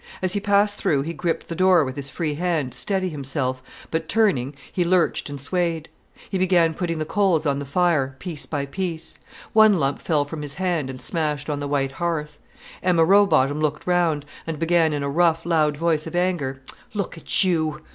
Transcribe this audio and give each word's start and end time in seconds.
As 0.23 0.33
he 0.33 0.39
passed 0.39 0.77
through, 0.77 1.03
he 1.03 1.13
gripped 1.13 1.47
the 1.47 1.53
door 1.53 1.85
with 1.85 1.95
his 1.95 2.09
free 2.09 2.33
hand 2.33 2.71
to 2.71 2.77
steady 2.79 3.09
himself, 3.09 3.61
but 3.91 4.09
turning, 4.09 4.55
he 4.71 4.83
lurched 4.83 5.29
and 5.29 5.39
swayed. 5.39 5.89
He 6.27 6.39
began 6.39 6.73
putting 6.73 6.97
the 6.97 7.05
coals 7.05 7.45
on 7.45 7.59
the 7.59 7.65
fire, 7.67 8.15
piece 8.17 8.47
by 8.47 8.65
piece. 8.65 9.19
One 9.53 9.79
lump 9.79 10.01
fell 10.01 10.25
from 10.25 10.41
his 10.41 10.55
hand 10.55 10.89
and 10.89 10.99
smashed 10.99 11.51
on 11.51 11.59
the 11.59 11.67
white 11.67 11.91
hearth. 11.91 12.39
Emma 12.81 13.05
Rowbotham 13.05 13.61
looked 13.61 13.85
round, 13.85 14.25
and 14.47 14.57
began 14.57 14.91
in 14.91 15.03
a 15.03 15.07
rough, 15.07 15.45
loud 15.45 15.77
voice 15.77 16.07
of 16.07 16.15
anger: 16.15 16.63
"Look 16.95 17.15
at 17.15 17.43
you!" 17.43 17.81